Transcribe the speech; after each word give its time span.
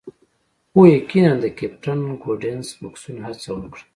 هو 0.73 0.81
یقیناً 0.97 1.31
د 1.43 1.45
کیپټن 1.57 1.99
ګوډنس 2.23 2.67
بکسونه 2.81 3.21
هڅه 3.29 3.49
وکړه 3.53 3.83